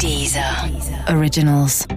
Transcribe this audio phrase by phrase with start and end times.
[0.00, 0.68] Dieser
[1.08, 1.88] Originals.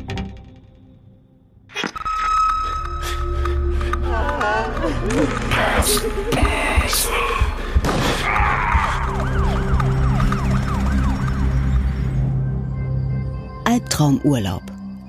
[13.66, 14.62] Albtraumurlaub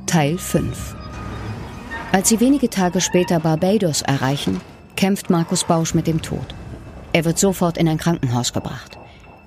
[0.06, 0.96] Teil 5
[2.10, 4.60] Als sie wenige Tage später Barbados erreichen,
[4.96, 6.54] kämpft Markus Bausch mit dem Tod.
[7.12, 8.99] Er wird sofort in ein Krankenhaus gebracht.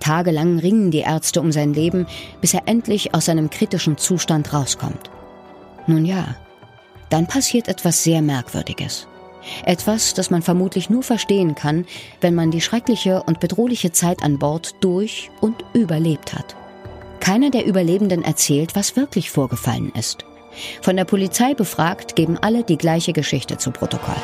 [0.04, 2.07] Tagelang ringen die Ärzte um sein Leben,
[2.41, 5.09] bis er endlich aus seinem kritischen Zustand rauskommt.
[5.88, 6.35] Nun ja,
[7.09, 9.07] dann passiert etwas sehr Merkwürdiges.
[9.66, 11.85] Etwas, das man vermutlich nur verstehen kann,
[12.20, 16.57] wenn man die schreckliche und bedrohliche Zeit an Bord durch und überlebt hat.
[17.21, 20.26] Keiner der Überlebenden erzählt, was wirklich vorgefallen ist.
[20.81, 24.21] Von der Polizei befragt, geben alle die gleiche Geschichte zu Protokoll.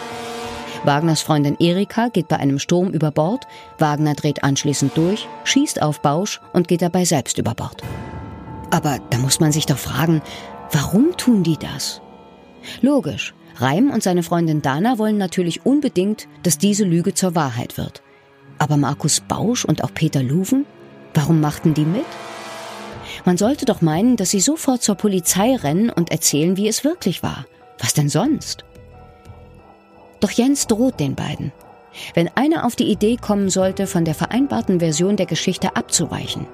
[0.85, 3.45] Wagners Freundin Erika geht bei einem Sturm über Bord,
[3.77, 7.81] Wagner dreht anschließend durch, schießt auf Bausch und geht dabei selbst über Bord.
[8.71, 10.21] Aber da muss man sich doch fragen,
[10.71, 12.02] warum tun die das?
[12.81, 18.02] Logisch, Reim und seine Freundin Dana wollen natürlich unbedingt, dass diese Lüge zur Wahrheit wird.
[18.57, 20.66] Aber Markus Bausch und auch Peter Luven?
[21.13, 22.05] Warum machten die mit?
[23.25, 27.22] Man sollte doch meinen, dass sie sofort zur Polizei rennen und erzählen, wie es wirklich
[27.22, 27.45] war.
[27.80, 28.63] Was denn sonst?
[30.20, 31.52] Doch Jens droht den beiden.
[32.14, 36.45] Wenn einer auf die Idee kommen sollte, von der vereinbarten Version der Geschichte abzuweichen,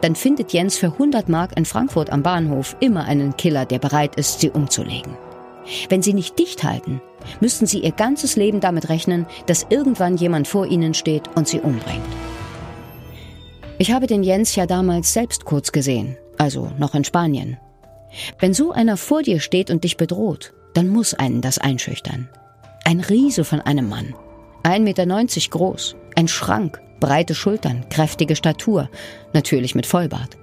[0.00, 4.16] dann findet Jens für 100 Mark in Frankfurt am Bahnhof immer einen Killer, der bereit
[4.16, 5.16] ist, sie umzulegen.
[5.88, 7.00] Wenn sie nicht dicht halten,
[7.40, 11.60] müssten sie ihr ganzes Leben damit rechnen, dass irgendwann jemand vor ihnen steht und sie
[11.60, 12.02] umbringt.
[13.78, 17.58] Ich habe den Jens ja damals selbst kurz gesehen, also noch in Spanien.
[18.38, 22.28] Wenn so einer vor dir steht und dich bedroht, dann muss einen das einschüchtern.
[22.90, 24.16] Ein Riese von einem Mann.
[24.64, 25.06] 1,90 Meter
[25.50, 28.90] groß, ein Schrank, breite Schultern, kräftige Statur,
[29.32, 30.36] natürlich mit Vollbart.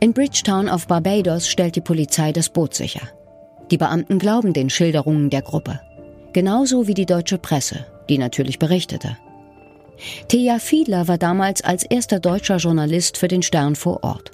[0.00, 3.08] In Bridgetown auf Barbados stellt die Polizei das Boot sicher.
[3.70, 5.80] Die Beamten glauben den Schilderungen der Gruppe.
[6.34, 9.16] Genauso wie die deutsche Presse, die natürlich berichtete.
[10.28, 14.30] Thea Fiedler war damals als erster deutscher Journalist für den Stern vor Ort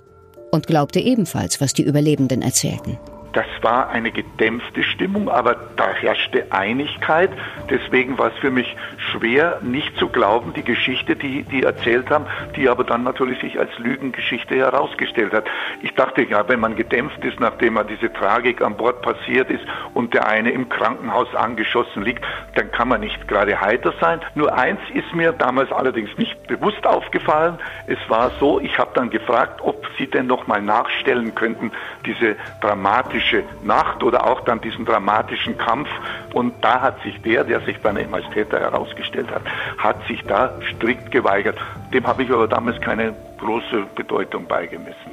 [0.50, 2.98] und glaubte ebenfalls, was die Überlebenden erzählten.
[3.32, 7.30] Das war eine gedämpfte Stimmung, aber da herrschte Einigkeit.
[7.68, 8.76] Deswegen war es für mich
[9.12, 12.26] schwer, nicht zu glauben, die Geschichte, die die erzählt haben,
[12.56, 15.44] die aber dann natürlich sich als Lügengeschichte herausgestellt hat.
[15.82, 19.64] Ich dachte, ja, wenn man gedämpft ist, nachdem man diese Tragik an Bord passiert ist
[19.94, 22.24] und der eine im Krankenhaus angeschossen liegt,
[22.56, 24.20] dann kann man nicht gerade heiter sein.
[24.34, 27.58] Nur eins ist mir damals allerdings nicht bewusst aufgefallen.
[27.86, 31.70] Es war so, ich habe dann gefragt, ob Sie denn noch mal nachstellen könnten,
[32.04, 35.88] diese dramatische dramatische Nacht oder auch dann diesen dramatischen Kampf.
[36.32, 39.42] Und da hat sich der, der sich dann eben als Täter herausgestellt hat,
[39.78, 41.56] hat sich da strikt geweigert.
[41.92, 45.10] Dem habe ich aber damals keine große Bedeutung beigemessen.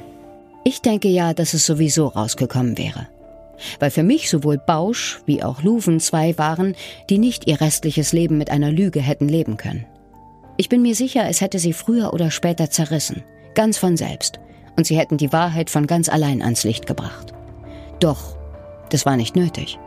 [0.64, 3.08] Ich denke ja, dass es sowieso rausgekommen wäre.
[3.80, 6.76] Weil für mich sowohl Bausch wie auch Luven zwei waren,
[7.10, 9.84] die nicht ihr restliches Leben mit einer Lüge hätten leben können.
[10.56, 13.24] Ich bin mir sicher, es hätte sie früher oder später zerrissen,
[13.54, 14.38] ganz von selbst,
[14.76, 17.32] und sie hätten die Wahrheit von ganz allein ans Licht gebracht.
[18.00, 18.36] Doch,
[18.90, 19.78] das war nicht nötig.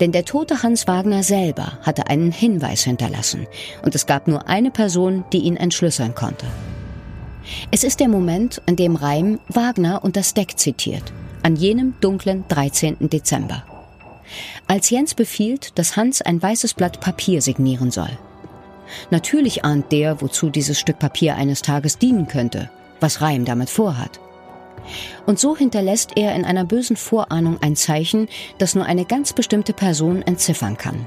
[0.00, 3.46] Denn der tote Hans Wagner selber hatte einen Hinweis hinterlassen
[3.82, 6.46] und es gab nur eine Person, die ihn entschlüsseln konnte.
[7.70, 11.02] Es ist der Moment, in dem Reim Wagner und das Deck zitiert,
[11.42, 12.96] an jenem dunklen 13.
[13.10, 13.64] Dezember.
[14.66, 18.10] Als Jens befiehlt, dass Hans ein weißes Blatt Papier signieren soll.
[19.10, 22.70] Natürlich ahnt der, wozu dieses Stück Papier eines Tages dienen könnte,
[23.00, 24.20] was Reim damit vorhat.
[25.26, 28.28] Und so hinterlässt er in einer bösen Vorahnung ein Zeichen,
[28.58, 31.06] das nur eine ganz bestimmte Person entziffern kann.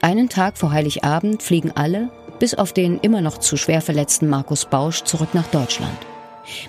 [0.00, 4.64] Einen Tag vor Heiligabend fliegen alle, bis auf den immer noch zu schwer verletzten Markus
[4.64, 5.98] Bausch, zurück nach Deutschland.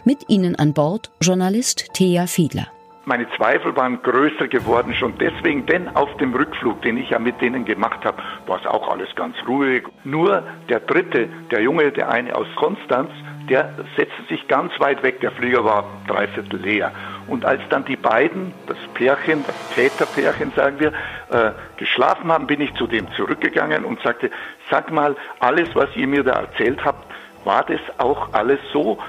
[0.03, 2.67] Mit ihnen an Bord Journalist Thea Fiedler.
[3.09, 7.41] Meine Zweifel waren größer geworden schon deswegen, denn auf dem Rückflug, den ich ja mit
[7.41, 9.81] denen gemacht habe, war es auch alles ganz ruhig.
[10.03, 13.09] Nur der dritte, der Junge, der eine aus Konstanz,
[13.49, 15.21] der setzte sich ganz weit weg.
[15.21, 16.91] Der Flieger war dreiviertel leer.
[17.25, 20.93] Und als dann die beiden, das Pärchen, das Täterpärchen, sagen wir,
[21.31, 24.29] äh, geschlafen haben, bin ich zu dem zurückgegangen und sagte,
[24.69, 27.11] sag mal, alles, was ihr mir da erzählt habt,
[27.43, 28.99] war das auch alles so?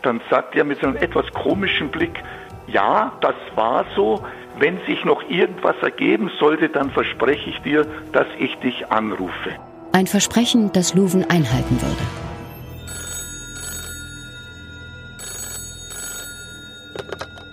[0.00, 2.22] Dann sagt er mit so einem etwas komischen Blick,
[2.72, 4.22] ja, das war so.
[4.58, 9.50] Wenn sich noch irgendwas ergeben sollte, dann verspreche ich dir, dass ich dich anrufe.
[9.92, 12.02] Ein Versprechen, das Luven einhalten würde.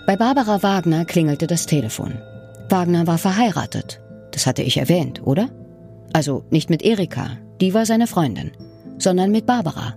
[0.06, 2.18] Bei Barbara Wagner klingelte das Telefon.
[2.68, 4.00] Wagner war verheiratet.
[4.30, 5.48] Das hatte ich erwähnt, oder?
[6.12, 8.52] Also nicht mit Erika, die war seine Freundin,
[8.98, 9.94] sondern mit Barbara.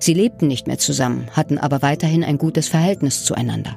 [0.00, 3.76] Sie lebten nicht mehr zusammen, hatten aber weiterhin ein gutes Verhältnis zueinander.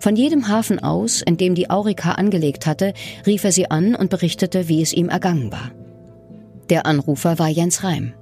[0.00, 2.94] Von jedem Hafen aus, in dem die Aurika angelegt hatte,
[3.26, 5.70] rief er sie an und berichtete, wie es ihm ergangen war.
[6.70, 8.12] Der Anrufer war Jens Reim.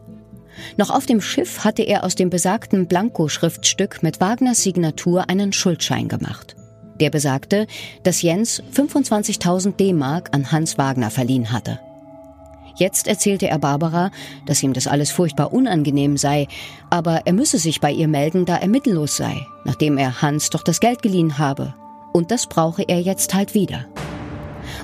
[0.77, 6.09] Noch auf dem Schiff hatte er aus dem besagten Blanko-Schriftstück mit Wagners Signatur einen Schuldschein
[6.09, 6.57] gemacht.
[7.01, 7.67] Der besagte,
[8.05, 11.79] dass Jens 25.000 D-Mark an Hans Wagner verliehen hatte.
[12.77, 14.11] Jetzt erzählte er Barbara,
[14.45, 16.47] dass ihm das alles furchtbar unangenehm sei,
[16.91, 20.63] aber er müsse sich bei ihr melden, da er mittellos sei, nachdem er Hans doch
[20.63, 21.75] das Geld geliehen habe.
[22.13, 23.87] Und das brauche er jetzt halt wieder.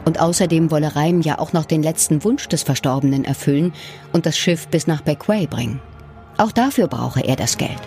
[0.04, 3.72] Und außerdem wolle Reim ja auch noch den letzten Wunsch des Verstorbenen erfüllen
[4.12, 5.80] und das Schiff bis nach Beckway bringen.
[6.38, 7.80] Auch dafür brauche er das Geld.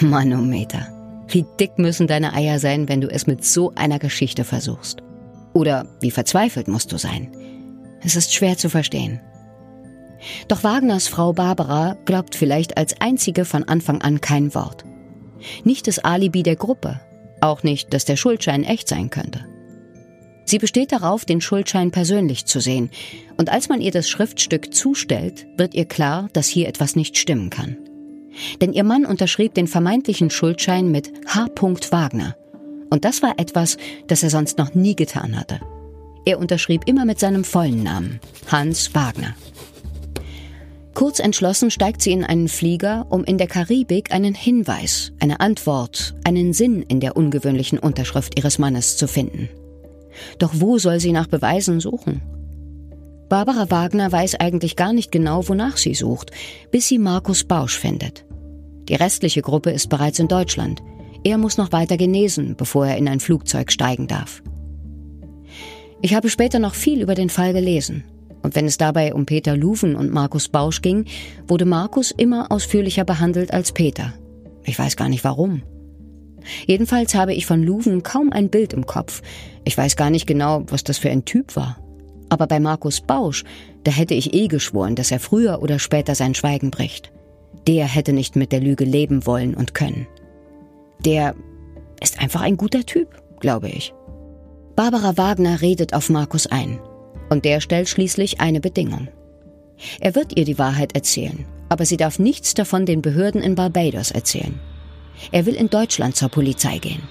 [0.00, 0.88] Manometer.
[1.28, 5.02] Wie dick müssen deine Eier sein, wenn du es mit so einer Geschichte versuchst?
[5.54, 7.32] Oder wie verzweifelt musst du sein?
[8.06, 9.20] Es ist schwer zu verstehen.
[10.46, 14.84] Doch Wagners Frau Barbara glaubt vielleicht als einzige von Anfang an kein Wort.
[15.64, 17.00] Nicht das Alibi der Gruppe,
[17.40, 19.44] auch nicht, dass der Schuldschein echt sein könnte.
[20.44, 22.90] Sie besteht darauf, den Schuldschein persönlich zu sehen,
[23.38, 27.50] und als man ihr das Schriftstück zustellt, wird ihr klar, dass hier etwas nicht stimmen
[27.50, 27.76] kann.
[28.60, 31.46] Denn ihr Mann unterschrieb den vermeintlichen Schuldschein mit H.
[31.90, 32.36] Wagner,
[32.88, 35.58] und das war etwas, das er sonst noch nie getan hatte.
[36.26, 39.34] Er unterschrieb immer mit seinem vollen Namen, Hans Wagner.
[40.92, 46.14] Kurz entschlossen steigt sie in einen Flieger, um in der Karibik einen Hinweis, eine Antwort,
[46.24, 49.48] einen Sinn in der ungewöhnlichen Unterschrift ihres Mannes zu finden.
[50.40, 52.22] Doch wo soll sie nach Beweisen suchen?
[53.28, 56.32] Barbara Wagner weiß eigentlich gar nicht genau, wonach sie sucht,
[56.72, 58.24] bis sie Markus Bausch findet.
[58.88, 60.82] Die restliche Gruppe ist bereits in Deutschland.
[61.22, 64.42] Er muss noch weiter genesen, bevor er in ein Flugzeug steigen darf.
[66.02, 68.04] Ich habe später noch viel über den Fall gelesen.
[68.42, 71.06] Und wenn es dabei um Peter Luven und Markus Bausch ging,
[71.48, 74.12] wurde Markus immer ausführlicher behandelt als Peter.
[74.64, 75.62] Ich weiß gar nicht warum.
[76.66, 79.22] Jedenfalls habe ich von Luven kaum ein Bild im Kopf.
[79.64, 81.78] Ich weiß gar nicht genau, was das für ein Typ war.
[82.28, 83.44] Aber bei Markus Bausch,
[83.84, 87.12] da hätte ich eh geschworen, dass er früher oder später sein Schweigen bricht.
[87.66, 90.06] Der hätte nicht mit der Lüge leben wollen und können.
[91.04, 91.34] Der
[92.00, 93.08] ist einfach ein guter Typ,
[93.40, 93.92] glaube ich.
[94.76, 96.78] Barbara Wagner redet auf Markus ein.
[97.30, 99.08] Und der stellt schließlich eine Bedingung.
[100.00, 104.10] Er wird ihr die Wahrheit erzählen, aber sie darf nichts davon den Behörden in Barbados
[104.10, 104.60] erzählen.
[105.32, 107.02] Er will in Deutschland zur Polizei gehen.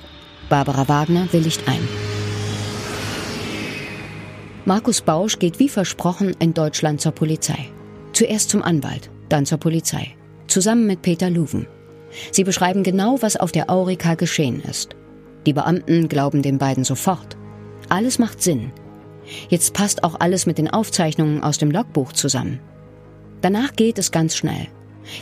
[0.48, 1.88] Barbara Wagner willigt ein.
[4.66, 7.68] Markus Bausch geht wie versprochen in Deutschland zur Polizei.
[8.14, 10.16] Zuerst zum Anwalt, dann zur Polizei.
[10.48, 11.66] Zusammen mit Peter Luven.
[12.32, 14.96] Sie beschreiben genau, was auf der Aurika geschehen ist.
[15.48, 17.38] Die Beamten glauben den beiden sofort.
[17.90, 18.72] Alles macht Sinn.
[19.50, 22.60] Jetzt passt auch alles mit den Aufzeichnungen aus dem Logbuch zusammen.
[23.42, 24.68] Danach geht es ganz schnell.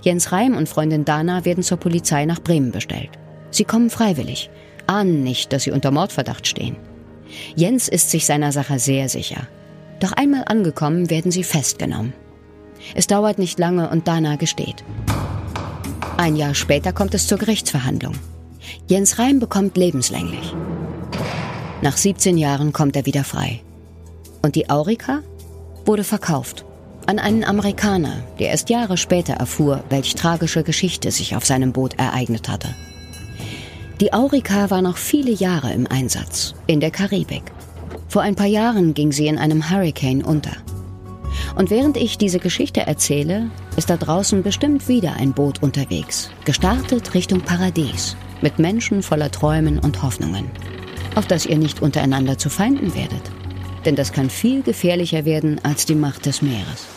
[0.02, 3.10] Jens Reim und Freundin Dana werden zur Polizei nach Bremen bestellt.
[3.52, 4.50] Sie kommen freiwillig,
[4.88, 6.78] ahnen nicht, dass sie unter Mordverdacht stehen.
[7.56, 9.48] Jens ist sich seiner Sache sehr sicher.
[10.00, 12.14] Doch einmal angekommen werden sie festgenommen.
[12.96, 14.84] Es dauert nicht lange und Dana gesteht.
[16.18, 18.14] Ein Jahr später kommt es zur Gerichtsverhandlung.
[18.88, 20.54] Jens Reim bekommt lebenslänglich.
[21.84, 23.60] Nach 17 Jahren kommt er wieder frei.
[24.42, 25.20] Und die Aurika
[25.86, 26.64] wurde verkauft
[27.08, 32.00] an einen Amerikaner, der erst Jahre später erfuhr, welch tragische Geschichte sich auf seinem Boot
[32.00, 32.74] ereignet hatte.
[34.00, 37.44] Die Aurika war noch viele Jahre im Einsatz, in der Karibik.
[38.08, 40.56] Vor ein paar Jahren ging sie in einem Hurricane unter.
[41.58, 47.14] Und während ich diese Geschichte erzähle, ist da draußen bestimmt wieder ein Boot unterwegs, gestartet
[47.14, 50.46] Richtung Paradies, mit Menschen voller Träumen und Hoffnungen,
[51.16, 53.32] auf das ihr nicht untereinander zu Feinden werdet.
[53.86, 56.88] Denn das kann viel gefährlicher werden als die Macht des Meeres.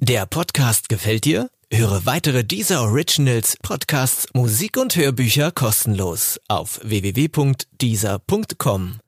[0.00, 1.48] Der Podcast gefällt dir?
[1.72, 9.00] Höre weitere dieser Originals, Podcasts, Musik und Hörbücher kostenlos auf www.dieser.com.